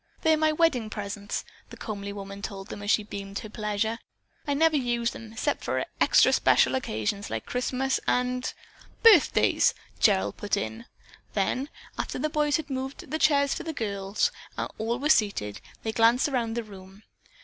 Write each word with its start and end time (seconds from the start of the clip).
"They're 0.21 0.35
my 0.35 0.51
wedding 0.51 0.89
presents," 0.89 1.45
the 1.69 1.77
comely 1.77 2.11
woman 2.11 2.41
told 2.41 2.69
them 2.69 2.81
as 2.81 2.89
she 2.89 3.03
beamed 3.03 3.37
her 3.37 3.49
pleasure. 3.51 3.99
"I 4.47 4.55
never 4.55 4.75
use 4.75 5.11
them 5.11 5.31
except 5.33 5.63
for 5.63 5.85
extra 6.01 6.33
occasions 6.73 7.29
like 7.29 7.45
Christmas 7.45 7.99
and" 8.07 8.51
"Birthdays," 9.03 9.75
Gerald 9.99 10.37
put 10.37 10.57
in. 10.57 10.85
Then, 11.35 11.69
after 11.99 12.17
the 12.17 12.31
boys 12.31 12.57
had 12.57 12.71
moved 12.71 13.11
the 13.11 13.19
chairs 13.19 13.51
out 13.51 13.57
for 13.57 13.63
the 13.63 13.73
girls 13.73 14.31
and 14.57 14.67
all 14.79 14.97
were 14.97 15.07
seated, 15.07 15.61
they 15.83 15.91
glanced 15.91 16.27
about 16.27 16.55
the 16.55 16.63
room. 16.63 17.03